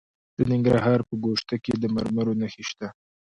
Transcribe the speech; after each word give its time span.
د 0.37 0.39
ننګرهار 0.51 0.99
په 1.09 1.15
ګوشته 1.25 1.55
کې 1.63 1.73
د 1.77 1.83
مرمرو 1.95 2.37
نښې 2.39 2.63
شته. 2.69 2.87